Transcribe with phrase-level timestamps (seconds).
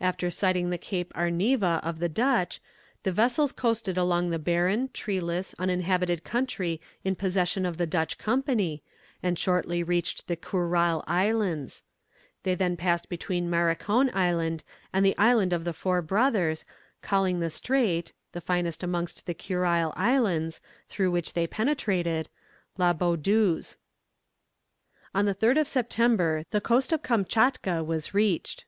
[0.00, 2.58] After sighting the Cape Arniva of the Dutch,
[3.02, 8.82] the vessels coasted along the barren, treeless, uninhabited country in possession of the Dutch Company,
[9.22, 11.84] and shortly reached the Kurile Islands.
[12.44, 16.64] They then passed between Marikon Island and the Island of the Four Brothers,
[17.02, 22.30] calling the strait the finest amongst the Kurile Islands, through which they penetrated
[22.78, 23.76] La Boudeuse.
[25.14, 28.64] On the 3rd of September the coast of Kamtchatka was reached.